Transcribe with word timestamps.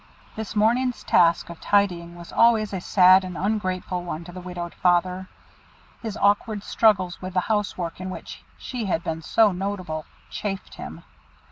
This 0.35 0.55
morning 0.55 0.91
task 0.93 1.51
of 1.51 1.61
tidying 1.61 2.15
was 2.15 2.31
always 2.33 2.73
a 2.73 2.81
sad 2.81 3.23
and 3.23 3.37
ungrateful 3.37 4.03
one 4.03 4.23
to 4.23 4.31
the 4.31 4.41
widowed 4.41 4.73
father. 4.73 5.29
His 6.01 6.17
awkward 6.17 6.63
struggles 6.63 7.21
with 7.21 7.35
the 7.35 7.41
house 7.41 7.77
work 7.77 8.01
in 8.01 8.09
which 8.09 8.43
she 8.57 8.85
had 8.85 9.03
been 9.03 9.21
so 9.21 9.51
notable, 9.51 10.07
chafed 10.31 10.73
him. 10.73 11.03